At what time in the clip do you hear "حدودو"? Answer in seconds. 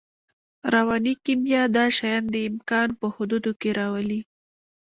3.15-3.51